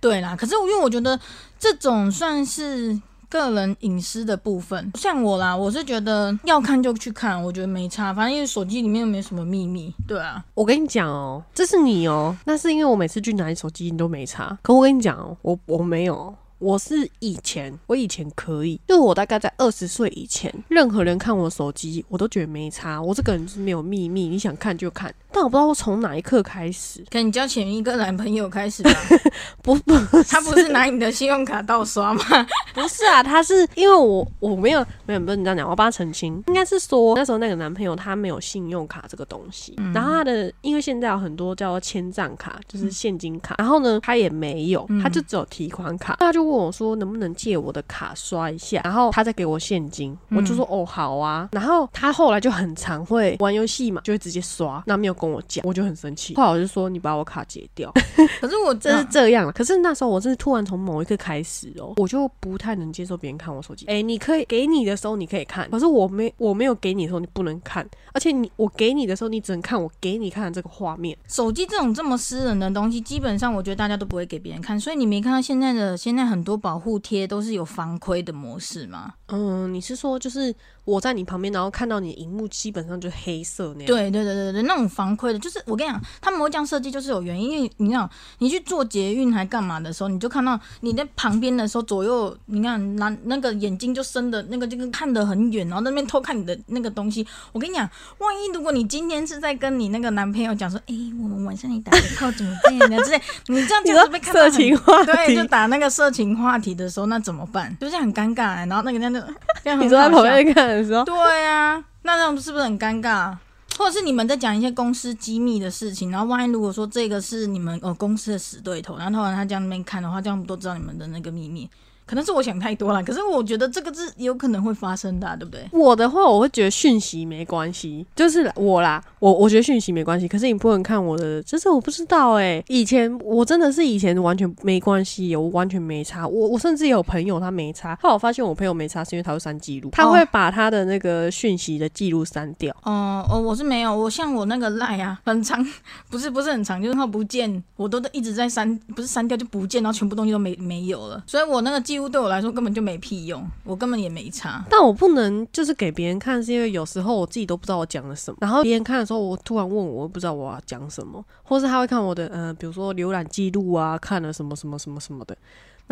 [0.00, 1.18] 对啦，可是因为我觉得
[1.58, 3.00] 这种算是
[3.32, 9.92] 个人隐私的部分，像我啦，我是觉得要看就去看，我觉得没差，反正因为手机里面又没什么秘密。
[10.06, 14.58] 对啊，我跟你讲哦，这是你哦，那是因为我每次去拿你手机，你都没差。
[14.62, 16.34] 可我跟你讲哦，我我没有。
[16.58, 23.02] 我是以前，我以前可以，就我大概在二十岁以前，任何人看我手机，我都觉得没差。
[23.02, 25.12] 我这个人是没有秘密，你想看就看。
[25.32, 28.90] 但我不知道我从哪一刻开始，跟你交前一个男朋友开始吧？
[29.62, 29.94] 不不，
[30.28, 32.22] 他不是拿你的信用卡盗刷吗？
[32.74, 46.42] 不是啊，他是因为我我没有没有不你这样讲，我帮他澄清，应该是说那时候那个男朋友他没有信用卡这个东西，然后他的因为现在有很多叫做千账卡，就是现金卡，然后呢他也没有，他就只有提款卡，他就。
[46.42, 51.48] 问我说能不能借我的卡刷一下，然后他再给我现金，我就说哦好啊。
[51.52, 56.34] 然后他后来就很常会玩游戏嘛，就会直接刷，那没有跟我讲，我就很生气。
[56.34, 57.90] 后来我就说你把我卡解掉。
[58.42, 63.86] 可是我真是这样可是那时候我真是突然从某一刻开始哦，我就不太能接受别人看我手机。
[63.86, 71.16] 哎，你可以给你的时候你可以看，可是我没我没有给你的时候你不能看，而且你我给你的时候你只能看我给你看的这个画面。
[71.28, 76.42] 手机这种这么私人的东西，基本上我觉得大家都不会给别人看，所以你没看到现在的现在很。
[76.42, 79.12] 很多保护贴都是有防窥的模式吗？
[79.32, 83.86] 嗯，你是说就是我在你旁边，然后看到你荧幕基本上就黑色那样？
[83.86, 97.26] 对对对对对，那种防窥的，就是我跟你讲，他们会这样设计就是有原因，因为你讲你去做捷运还干嘛的时候，你就看到你在旁边的时候，左右你看那那个眼睛就伸的那个，就跟看得很远，然后那边偷看你的那个东西。
[97.52, 103.02] 我跟你讲，万一如果你今天是在跟你那个男朋友讲说，哎，我们晚上你打个炮怎么办呢？
[103.02, 106.32] 之类，你这样 就是被看到色情话对，就打那个色情。
[106.32, 107.76] 话题的时候，那怎么办？
[107.78, 109.20] 就是很尴尬，然后那个那
[109.64, 113.34] 个，你坐在旁边看的时候，对啊，那这样是不是很尴尬？
[113.78, 121.68] 或者是你们在讲一些公司机密的事情，然后万一如果说这个是你们哦公司的死对头，然后突然他这样那边看的话，这样都知道你们的那个秘密。
[122.12, 125.66] 可能是我想太多了，可是我觉得这个是有可能会发生的，对不对？
[125.72, 130.28] 我的话，我会觉得讯息没关系，就是我啦，我我觉得讯息没关系。
[130.28, 132.62] 可是你不能看我的，就是我不知道哎。
[132.68, 136.28] 以前我真的是以前完全没关系，我完全没差。
[136.28, 142.76] 我我甚至有朋友他没差，后来我发现我朋友没差是因为他会删记录，他会把他的那个讯息的记录删掉。
[142.82, 145.66] 哦哦，我是没有，我像我那个赖啊，很长，
[146.10, 151.80] 不是不是很长，就是他不见，我都一直在删，不是删掉就不见，然后全部东西都没没有了，所以我那个。
[151.82, 154.64] 几对我来说根本就没屁用，我根本也没差。
[154.68, 158.36] 但我不能就是给别人看，是因为有时候我自己都不知道我讲了什么。
[158.40, 165.36] 然后别人看的时候，我突然问我，我不知道我要讲什么，或是他会看我的，嗯，比如说浏览记录啊，看了什么什么什么什么的。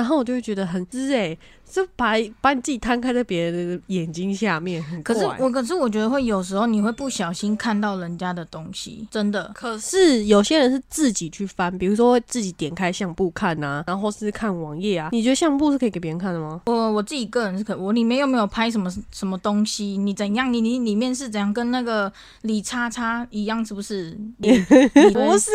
[0.01, 1.37] 然后我就会觉得很滋哎，
[1.71, 9.53] 就把把你自己摊开在别人的眼睛下面，很可是我可是我觉得会有时候你会不小心看到人家的东西，真的。
[9.55, 15.11] 可是有些人是自己去翻，比如说自己点开相簿看啊，然后是看网页啊。
[15.13, 16.63] 你觉得相簿是可以给别人看的吗？
[16.65, 20.51] 我我自己个人是可，我里面又没有拍什么什么东西，你怎样？
[20.51, 21.53] 你你里面是怎样？
[21.53, 22.11] 跟那个
[22.41, 24.19] 李叉叉一样是不是？
[25.13, 25.51] 不是，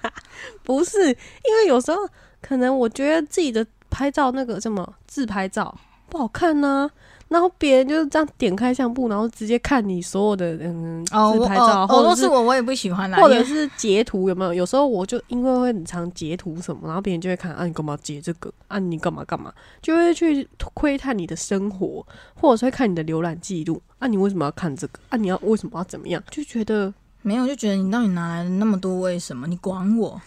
[0.64, 1.98] 不是，因为有时候。
[2.42, 5.74] 可能我觉得自己的拍照那个什么自拍照
[6.10, 6.90] 不好看呢，
[7.28, 14.52] 然后别人就是这样点开相簿，然后直接看你所有的嗯自拍照，或者是我我也不喜欢啦，或者是截图有没有？
[14.52, 19.50] 有时候我就因为会很常截图什么，然后别人就会看啊你干嘛截这个啊你干嘛干嘛，
[19.80, 26.22] 就会去窥探你的生活，或者是会看你的浏览记录啊你为什么要看这个啊你要为什么要怎么样？
[26.30, 29.46] 就觉得没有就觉得你到底哪来的那么多为什么？
[29.46, 30.20] 你管我？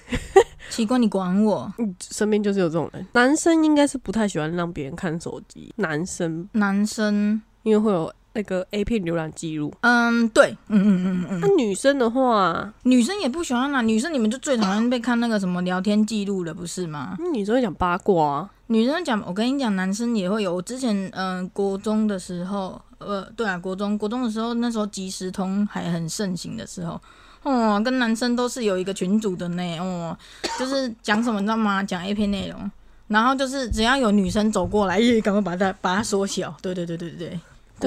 [0.69, 1.71] 奇怪，你管我？
[1.77, 3.05] 嗯身边就是有这种人。
[3.13, 5.73] 男生应该是不太喜欢让别人看手机。
[5.77, 9.73] 男生，男生，因为会有那个 A 片浏览记录。
[9.81, 11.39] 嗯，对，嗯嗯嗯嗯。
[11.41, 13.81] 那女生的话，女生也不喜欢啊。
[13.81, 17.17] 女生你们就最讨厌被看那个什么聊天记录了，不是吗？
[17.33, 20.55] 女生会讲八卦，女生讲，我跟你讲，男生也会有。
[20.55, 26.99] 我之前嗯，国中的时候，呃，对啊，国中国中的时候，那时候即时通还很盛行的时候。
[27.45, 29.77] 哦，跟男生都是有一个群组的呢。
[29.79, 30.17] 哦，
[30.59, 31.83] 就是讲什么你知道吗？
[31.83, 32.71] 讲 A 片内容，
[33.07, 36.53] 然后就是只要有女生走过来，也赶快把它把它缩小。
[36.61, 37.39] 对对对对对对。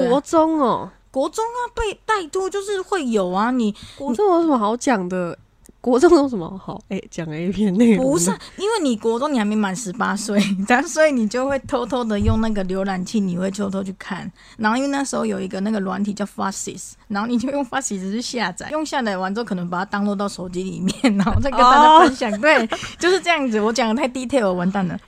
[0.09, 3.51] 国中哦，国中啊，被带多就是会有啊。
[3.51, 5.37] 你国中有什么好讲的？
[5.81, 6.81] 国中有什么好？
[6.89, 8.03] 哎，讲 A 片内容？
[8.03, 10.37] 不是，因为你国中你还没满十八岁，
[10.67, 14.29] 但所以你就会偷偷的用那个浏览器，你会偷偷去看。
[14.57, 22.41] 然后因为那时候有一个那个软体叫 f a s i s 然后你就用 f a s i s 去下载，用下载完之后可能把它登录到手机里面，然后再跟大家分享。
[22.41, 22.67] 对，
[22.99, 23.61] 就是这样子。
[23.61, 24.99] 我讲的太 detail，完蛋了。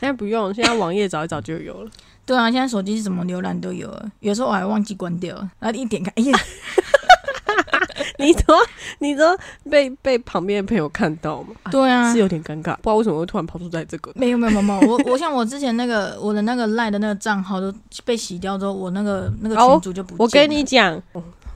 [0.00, 1.90] 现在不用，现在网页找一找就有了。
[2.26, 4.10] 对啊，现在手机是什么浏览都有了。
[4.18, 6.38] 有时候我还忘记关掉了，然后一点开，哎呀。
[8.18, 8.56] 你说
[8.98, 9.38] 你说
[9.70, 11.54] 被被旁边的朋友看到吗？
[11.70, 14.12] 对啊，是有点尴尬，不知道为什么会突然跑出在这个。
[14.14, 17.72] 没有没有没有，我 我像我之前那个我的那个赖的那个账号都
[18.04, 20.14] 被洗掉之后，我那个那个群主就不。
[20.18, 21.00] 我跟你讲，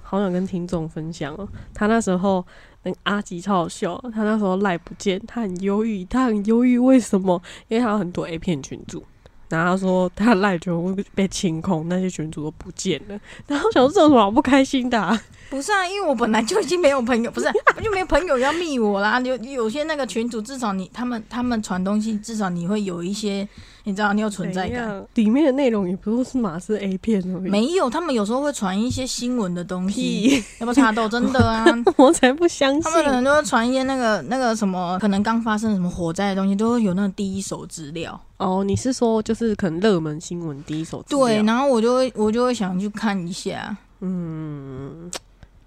[0.03, 1.49] 好想跟听众分享哦。
[1.73, 2.45] 他那时候
[2.83, 7.41] 那阿吉超好笑，他那时候赖不见，他很忧郁，他很忧郁，为什么？
[7.69, 9.05] 因为他有很多 A 片群主。
[9.49, 13.19] 然后他说他赖就被清空，那些群主都不见了。
[13.47, 15.21] 然后想说这有什么好不开心的？
[15.51, 17.47] 不是啊，因为我本来就已经没有朋友，不是
[17.83, 19.21] 就没有朋友要密我啦。
[19.21, 23.47] 有有些那个群主，至少你他们他们传东西，至少你会有一些。
[23.87, 31.07] 你知道你有存在感，里面的内容也不是马是 A 片哦，没有，他们有时候会传一些新闻的东西，要不查到？
[31.07, 31.67] 真的啊，
[31.97, 32.83] 我才不相信。
[32.83, 38.19] 他们可能就会传一些那个那个什么，可能刚发生什么火灾的东西，都会有那个第一手资料。
[38.39, 41.27] 哦，你是说就是可能热门新闻第一手资料？
[41.27, 43.77] 对，然后我就会我就会想去看一下。
[44.01, 45.11] 嗯，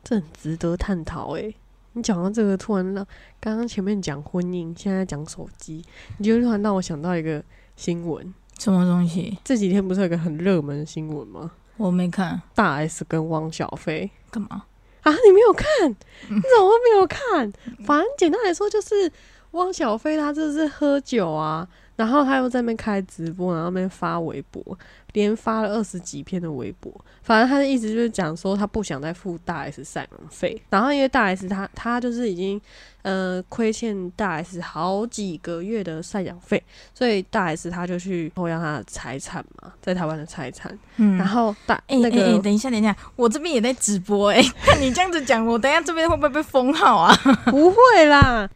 [0.03, 1.53] 这很值得探讨诶。
[1.93, 3.05] 你讲到这个，突然让
[3.39, 5.85] 刚刚前面讲婚姻，现在讲手机，
[6.17, 7.43] 你就突然让我想到一个。
[7.77, 9.37] 新闻什么东西？
[9.45, 11.51] 这几天不是有个很热门的新闻吗？
[11.77, 12.41] 我没看。
[12.55, 14.63] 大 S 跟汪小菲干嘛
[15.03, 15.11] 啊？
[15.11, 15.89] 你没有看？
[15.89, 17.53] 你怎么会没有看？
[17.85, 19.09] 反正简单来说，就是
[19.51, 24.77] 汪小菲他就是喝酒啊，然后他又在那边开直播，然后那边发微博。
[25.13, 32.61] 连发了二十几篇的微博，反正他的意思就是讲说他不想再付大 S 赡养费，然后因为大 S 他他就是已经
[33.07, 36.61] 呃亏欠大 S 好几个月的赡养费，
[36.93, 40.77] 所以大 S 他就去偷要他的财产嘛，在台湾的财产。
[40.97, 47.15] 嗯，然后大哎那个等一下等一下，我这边也在直播哎， 看你这样子讲，我等下这边会不会被封号啊？
[47.47, 48.49] 不会啦，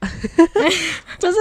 [1.17, 1.37] 就是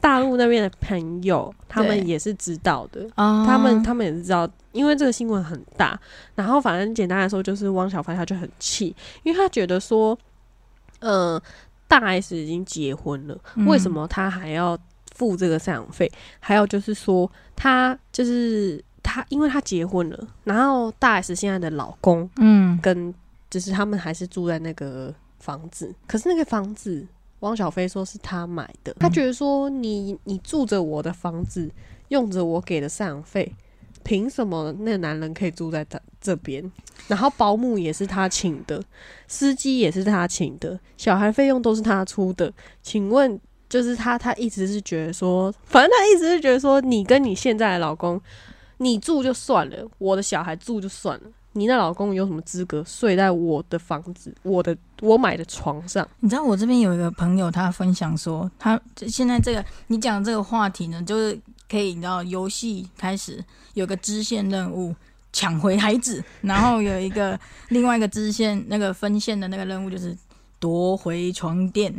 [0.00, 4.48] 大陆那边的朋友，他们也是知道的，他们他们也是知道。
[4.72, 6.00] 因为这个新闻很大，
[6.34, 10.18] 然后反正简单来说，就是汪小菲他就很气，因为他觉得说，
[11.00, 11.38] 呃，
[11.92, 14.78] 大 S 已经结婚了，为什么他还要
[15.14, 16.10] 付这个赡养费？
[16.40, 23.14] 还有就是说，他就是他，因为他结婚了，然后大 S 现在的老公，嗯，跟
[23.50, 27.06] 就是他们还是住在那个房子，可是那个房子，
[27.40, 31.70] 汪小菲说是他买的，他觉得说，你你住着我的房子，
[32.08, 33.54] 用着我给的赡养费。
[34.04, 36.70] 凭什么那个男人可以住在他这边？
[37.08, 38.82] 然后保姆也是他请的，
[39.26, 42.52] 司机也是他请的，小孩费用都是他出的。
[42.82, 43.38] 请问，
[43.68, 48.20] 就是他，他一直是觉得说，反正他一直是觉得说，你跟你现在的老公，
[48.78, 56.06] 你住就算了，我的小孩住就算了，你那老公有什么资格睡在我的房子、我的我买的床上？
[56.20, 61.38] 你知道我这边有一个朋友，他分享说，他现在这个你讲这个话题呢，就是。
[61.72, 64.94] 可以，你知道游戏开始有个支线任务
[65.32, 70.14] 抢回孩子，然后有一个另外一个支线那个分线的那个任务就是
[70.60, 71.90] 夺回床垫。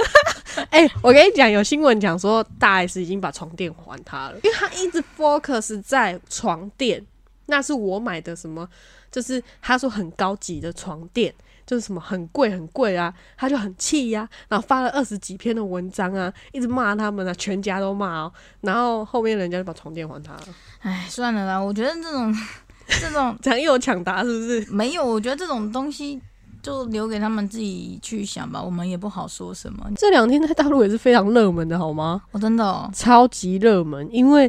[0.68, 7.02] 哎，我跟你讲，有新闻讲说大 S 已经把床垫还他了，因为他一直 focus 在床垫，
[7.46, 8.68] 那是我买的什么，
[9.10, 11.34] 就是他说很高级的床垫。
[11.66, 20.42] 就是什么很贵很贵啊，他就很气呀，然后发了二十几篇的文章啊，一直骂他们啊，全家都骂哦，然后后面人家就把床垫还他了。
[20.80, 22.32] 哎，算了啦，我觉得这种
[22.86, 24.64] 这种抢又抢答是不是？
[24.72, 26.20] 没有，我觉得这种东西
[26.62, 29.84] 就留给他们自己去想吧，我们也不好说什么。
[29.96, 32.22] 这两天在大陆也是非常热门的，好吗？
[32.30, 34.48] 我真的超级热门，因为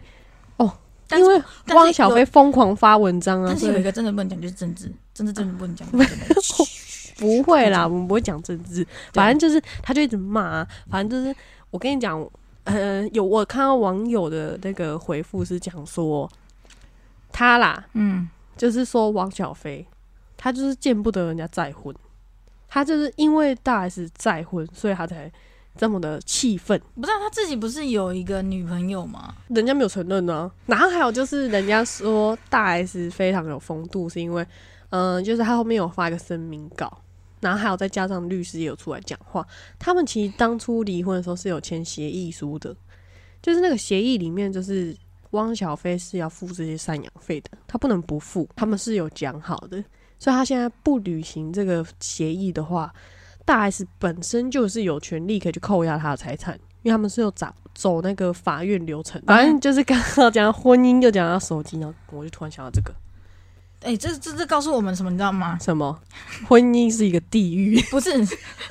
[0.57, 0.71] 哦，
[1.11, 5.87] 因为汪小菲疯狂发文章啊，但是有一个真的不能讲，就是政治，政治真的不能讲。
[7.17, 11.35] 不会啦，我们不会讲政治，反正就是他就一直骂，反正就是
[11.71, 12.25] 我跟你讲，
[12.63, 16.29] 呃，有我看到网友的那个回复是讲说
[17.31, 19.85] 他啦，嗯，就是说王小飞，
[20.37, 21.93] 他就是见不得人家再婚，
[22.67, 25.31] 他就是因为大 S 再婚，所以他才
[25.75, 26.79] 这么的气愤。
[26.95, 29.33] 不是他自己不是有一个女朋友吗？
[29.47, 30.51] 人家没有承认呢。
[30.65, 34.45] 然后还有就是人家说大 S 非常有风度，是因为
[34.89, 37.01] 嗯，就是他后面有发一个声明稿。
[37.39, 39.45] 然后还有再加上律师也有出来讲话，
[39.77, 42.75] 他们其实当初离婚的时候是有签协议书的，
[43.41, 44.95] 就是那个协议里面就是
[45.31, 49.83] 汪小菲是要付这些赡养费的，他不能不付，他们是有讲好的，
[50.17, 52.93] 所以他现在不履行这个协议的话，
[53.45, 62.91] 大 S 本身就是有权利可以去扣押他的财产，因为他们是有走走那个法院流程，反正就是刚刚讲婚姻又讲到手机，然后我就突然想到这个。
[63.83, 65.09] 哎，这这这告诉我们什么？
[65.11, 65.57] 你知道吗？
[65.61, 65.97] 什么？
[66.47, 67.79] 婚姻是一个地狱。
[67.91, 68.11] 不是，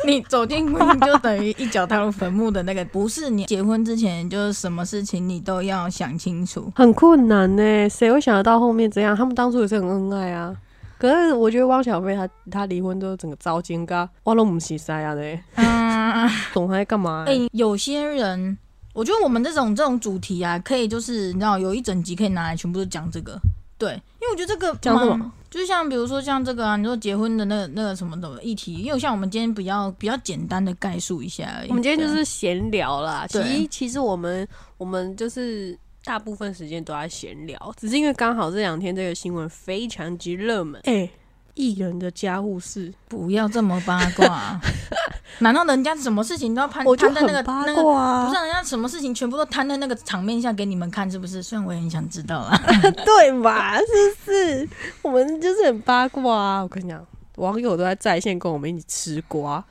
[0.07, 2.85] 你走进婚姻就等于一脚踏入坟墓的那个。
[2.87, 6.71] 不是，你结婚之前就是什么事情你都要想清楚。
[6.75, 9.17] 很困难呢，谁会想得到后面这样？
[9.17, 10.55] 他们当初也是很恩爱啊。
[10.99, 15.39] 可是我觉得汪小菲他他离婚之后整个糟心噶，我都唔是塞啊的，
[16.55, 17.25] 懂他在干嘛？
[17.29, 18.57] 哎，有些人，
[18.95, 23.39] 我觉得我们这种这种主题啊，可以就是你知道有一整集可以拿来全部都讲这个，
[23.79, 25.33] 对，因为我觉得这个讲什么？
[25.51, 31.69] 就像比如说像这个啊，你说结婚的那个那个什么的议题，因为像我们今天比较比较简单的概述一下而已。
[31.69, 34.47] 我们今天就是闲聊啦，其实其实我们
[34.77, 40.81] 我们就是大部分时间都在闲聊，只是因为刚好这两天这个新闻非常之热门。
[40.85, 41.09] 哎。
[41.57, 44.61] 艺人的家务事，不要这么八卦。
[45.41, 47.83] 难道人家什么事情都要攀摊在那个那个？
[47.83, 51.43] 不是人家什么事情全部都摊在那个场面下给你们看，是不是？
[51.43, 52.57] 虽然我也很想知道啊，
[53.05, 53.77] 对吧？
[53.79, 54.69] 是不是？
[55.03, 56.63] 我们就是很八卦啊！
[56.63, 57.05] 我跟你讲，
[57.37, 59.63] 网友都在在线跟我们一起吃瓜。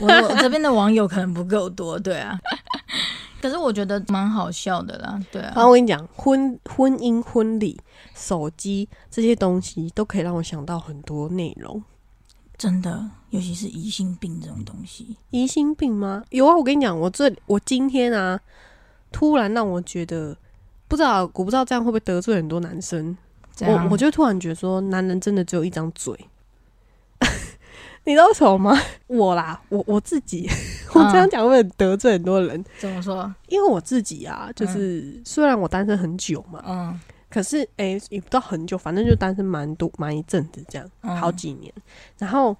[0.00, 2.38] 我这边的网友可能不够多，对啊。
[3.46, 5.52] 可是我觉得蛮好笑的啦，对啊。
[5.54, 7.80] 然后我跟你讲，婚婚姻、婚礼、
[8.12, 11.80] 手机这些东西，都可以让我想到很多内容。
[12.58, 15.16] 真的，尤其是疑心病这种东西。
[15.30, 16.24] 疑心病吗？
[16.30, 16.56] 有啊！
[16.56, 18.40] 我跟你讲，我这我今天啊，
[19.12, 20.36] 突然让我觉得，
[20.88, 23.16] 不知道我不知道这样会不会得罪很多男生。
[23.60, 26.18] 我我就突然觉得说，男人真的只有一张嘴。
[28.04, 28.78] 你知道什么吗？
[29.06, 30.48] 我啦，我我自己，
[30.94, 32.64] 我这样讲会得罪很多人。
[32.78, 33.34] 怎么说？
[33.48, 41.72] 因为我自己啊，就是虽然我单身很久嘛，嗯，可是哎，也不知道很久，反正就单身蛮多蛮一阵子这样，好几年。
[42.18, 42.56] 然后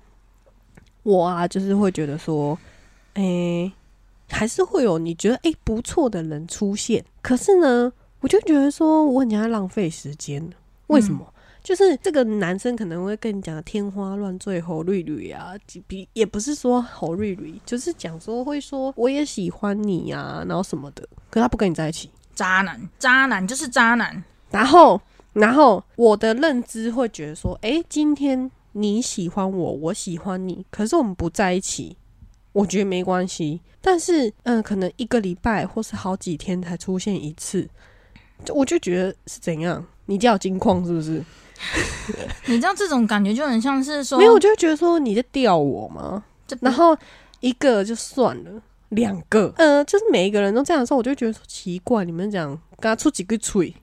[1.02, 2.58] 我啊，就是会觉得说，
[3.14, 3.70] 哎，
[4.28, 10.50] 还是会有你觉得哎不错的人出现，可是呢，我就觉得说我很在浪费时间，
[10.88, 11.32] 为什么？
[11.66, 15.52] 就是这个男生可能会跟你讲天花乱坠、吼绿绿啊，
[15.88, 24.22] 比也不是说吼绿绿，就是讲说会说我也喜欢你呀，然后什么的，可他不跟你在一起，渣男，渣男就是渣男。
[24.48, 25.00] 然后，
[25.32, 31.96] 然后我的认知会觉得说，哎，今天你喜欢我，我喜欢你，可是我们不在一起，
[32.52, 33.60] 我觉得没关系。
[33.80, 37.68] 但是，嗯，可能一个礼拜或是好几天才出现一次，
[38.54, 39.84] 我就觉得是怎样？
[40.04, 41.20] 你叫金矿是不是？
[42.46, 46.22] 你知道这种感觉就很像是说，没有，我就觉得说你在吊我吗？
[46.60, 46.96] 然后
[47.40, 48.50] 一个就算了，
[48.90, 52.48] 两个，呃，就是每一个人都这样说，我就觉得说奇怪，你们讲
[52.78, 53.74] 跟他出几个嘴，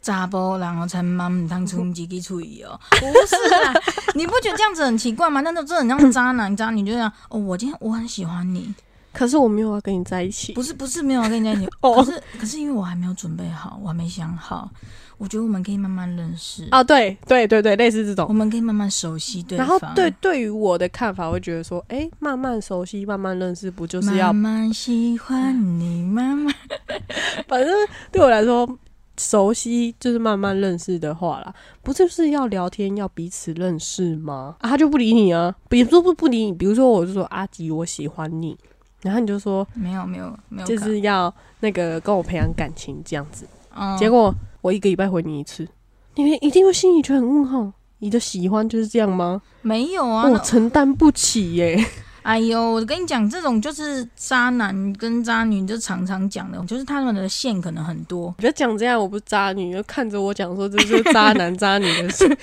[0.00, 3.72] 渣波，然后才慢慢当出几个嘴哦，不是啊，
[4.14, 5.40] 你不觉得这样子很奇怪吗？
[5.42, 8.74] 那就真的很像渣男渣女，就这样哦，我今天我很喜欢你，
[9.12, 14.70] 可是我没有要跟你在一起，不是不是没有要跟你在一起， 可是可是因为我还没有准备好，我还没想好。
[15.18, 19.68] 我觉得我们可以慢慢认识啊，对对对对，类似这种，我们可以慢慢熟悉对方。
[19.68, 26.52] 然后对对于我的看法，会觉得说，哎，慢慢熟悉，慢慢认识，不就是要慢慢喜欢你，慢慢。
[27.46, 27.72] 反正
[28.10, 28.68] 对我来说，
[29.16, 34.56] 熟悉就是慢慢认识的话啦，不就是要聊天，要彼此认识吗？
[34.58, 38.58] 啊，他就不理你啊，比如说不不理你，比如说我就说阿吉，我喜欢你，
[39.02, 43.46] 然后你就说没有没有没有，就是要那个跟我培养感情这样子，
[43.98, 44.34] 结果。
[44.62, 45.66] 我一个礼拜回你一次，
[46.14, 47.72] 你一定会心里觉得很问号。
[47.98, 49.42] 你的喜欢就是这样吗？
[49.60, 51.84] 没有啊，我承担不起耶。
[52.22, 58.32] 哎呦，我跟你讲，这种就是渣男跟渣女就常常讲的，就是他们的线可能很多。
[58.38, 62.38] 别讲这样，我不是渣女，就看着我讲说这是渣男渣女的事。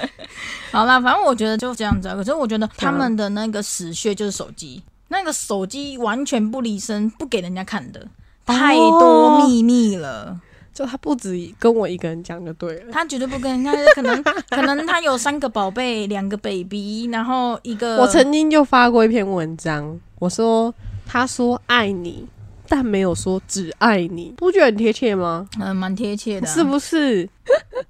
[0.72, 2.08] 好啦，反正我觉得就这样子。
[2.14, 8.08] 可是我觉得他们的那个死穴就是手机，那个手机完全不离身，不给人家看的，
[8.46, 10.40] 太多秘密了。
[10.72, 17.98] 就他不止跟我一个人讲就对了，他绝对不跟人家，可能 可能他有三个宝贝，两个 baby，然后一个。
[17.98, 20.72] 我曾经就发过一篇文章，我说
[21.04, 22.26] 他说爱你，
[22.68, 25.46] 但没有说只爱你，不觉得很贴切吗？
[25.58, 27.28] 嗯，蛮贴切的，是不是？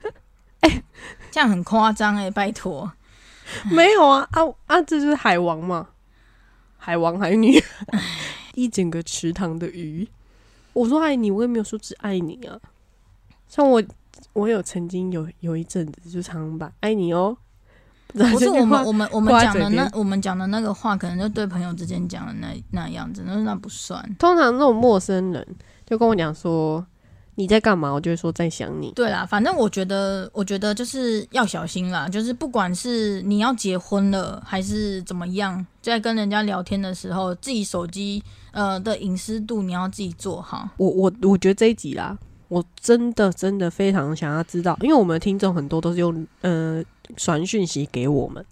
[0.60, 0.82] 哎，
[1.30, 2.90] 这样很夸张哎，拜托，
[3.70, 4.82] 没有啊啊啊！
[4.82, 5.86] 这就是海王嘛，
[6.80, 7.62] 海王海女，
[8.56, 10.08] 一整个池塘的鱼。
[10.72, 12.58] 我说爱你，我也没有说只爱你啊。
[13.48, 13.82] 像我，
[14.32, 17.36] 我有曾经有有一阵子就常把爱你哦。
[18.12, 24.02] 不是 我们我们我们讲的那我们讲的那个话，可能就对朋友之间讲的那那样子，那那不算。
[24.18, 25.46] 通常那种陌生人
[25.86, 26.84] 就跟我讲说
[27.40, 28.92] 你在干嘛，我就会说在想你。
[28.94, 38.22] 对啦，反正我觉得我觉得就是要小心啦，就是不管是你要结婚了还是怎么样，在跟人家聊天的时候，自己手机。
[38.52, 40.68] 呃的隐私度你要自己做好。
[40.76, 42.18] 我我我觉得这一集啦，
[42.48, 46.82] 我真的真的非常想要知道，因为我们的听众很多都是用呃
[47.16, 48.44] 传讯息给我们，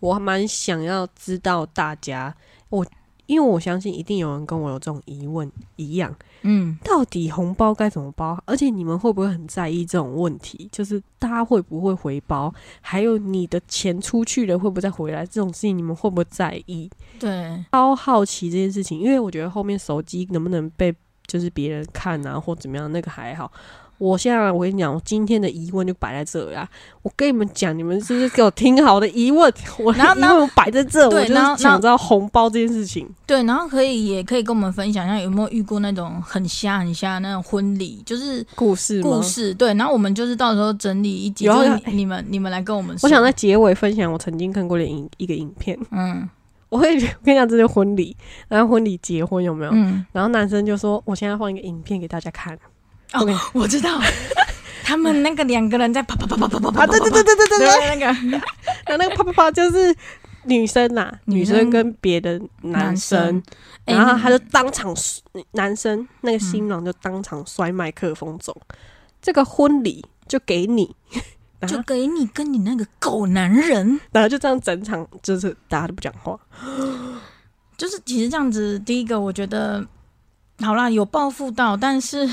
[0.00, 2.34] 我还蛮想要知道大家，
[2.70, 2.86] 我
[3.26, 8.40] 因为我相信一定有人跟我有这种疑问一样，嗯，到底红包该怎么包？
[8.46, 10.68] 而且你们会不会很在意这种问题？
[10.70, 12.52] 就是大家会不会回包？
[12.80, 15.24] 还有你的钱出去了会不会再回来？
[15.24, 16.90] 这种事情你们会不会在意？
[17.18, 20.94] 对，超好奇这件事情，因为我觉得后面手机能不能被
[21.26, 23.50] 就是别人看啊，或怎么样，那个还好。
[24.02, 26.68] 我现在我跟你讲，我今天的疑问就摆在这呀。
[27.02, 29.52] 我跟你们讲，你们是不是给我听好的疑问？
[29.78, 33.08] 我然后疑问摆在这，我就是想知道红包这件事情。
[33.24, 39.54] 对，然后可以也可以跟我们分享一下，有没有遇过那种很瞎很瞎那种婚礼，就是故事故事。
[39.54, 42.96] 对，然后我们就是到时候整理一集，就是你们你们来跟我们。
[43.04, 45.78] 我想在结尾分享我曾经看过的影一个影片。
[45.92, 46.28] 嗯，
[46.68, 48.16] 我会跟你讲这是婚礼，
[48.48, 49.70] 然后婚礼结婚有没有？
[49.72, 52.58] 嗯，然后男生就说：“我现在放一个影片给大家看。”
[53.12, 54.00] 哦，我知道，
[54.82, 58.40] 他们那个两个人在啪啪啪啪啪啪啪，对对对对对对对，那个，
[58.88, 59.94] 那那个啪啪啪就是
[60.44, 61.70] 女生呐，女生。
[61.70, 63.42] 跟别的男生，
[63.84, 64.94] 然后他就当场，
[65.52, 68.54] 男生那个新郎就当场摔麦克风走，
[69.20, 70.94] 这个婚礼就给你，
[71.68, 76.38] 就给你跟你那个狗男人，然后就这样整场就是大家都不讲话，
[77.76, 79.86] 就是其实这样子，第一个我觉得
[80.60, 82.28] 好啦，有报复到，但是。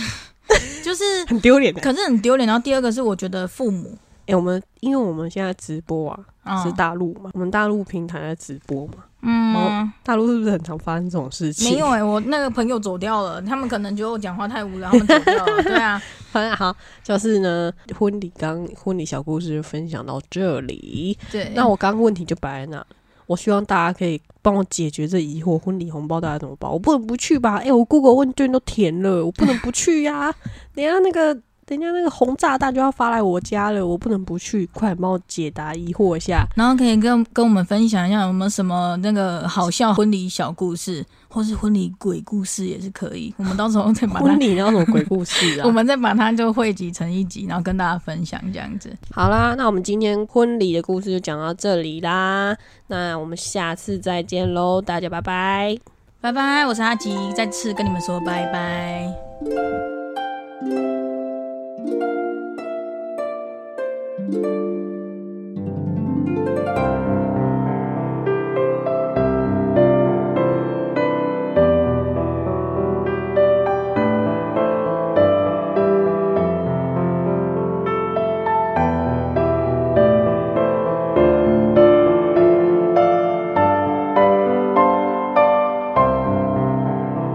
[0.83, 2.47] 就是很丢脸，可是很丢脸。
[2.47, 6.09] 然后第二个是，我觉得父母，哎，我们因为我们现在直播
[6.43, 11.71] 啊，是大陆嘛，我们大陆平台在直播嘛，嗯，大陆是不是很常发生这种事情？
[11.71, 15.61] 没有哎，我那个朋友走掉了，他们可能觉得我讲话太无聊，他们走掉了。
[15.63, 21.17] 对啊，反正好，就是呢，婚礼刚婚礼小故事就分享到这里。
[21.31, 22.85] 对，那我刚刚问题就摆在那。
[23.29, 26.71] 我希望大家可以帮我解决这疑惑，婚礼红包大家怎么包？
[26.71, 27.57] 我不能不去吧？
[27.57, 30.33] 哎，我 Google 问卷都填了，我不能不去呀！
[30.73, 31.39] 等下那个。
[31.75, 36.45] 人家那个红炸弹就要发来我家了，我不能不去，快帮我解答疑惑一下。
[36.55, 43.33] 然后可以跟跟我们分享一下有没有什么那个好笑婚礼小故事，或是婚礼鬼故事也是可以。
[43.37, 48.91] 我们到时候再把 婚礼要什么鬼故事啊，我们再把它就汇集成一集，然后跟大家分享这样子。
[49.13, 52.55] 好啦，那我们今天婚礼的故事就讲到这里啦，
[52.87, 55.77] 那我们下次再见喽，大家拜拜，
[56.19, 59.07] 拜拜，我是阿吉，再次跟你们说拜拜。